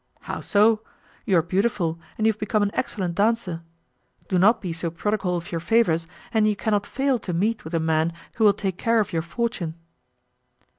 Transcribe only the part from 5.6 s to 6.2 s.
favours,